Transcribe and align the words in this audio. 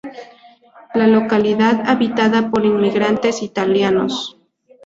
Localidad 0.95 1.83
habitada 1.85 2.49
por 2.49 2.65
inmigrantes 2.65 3.43
Italianos. 3.43 4.35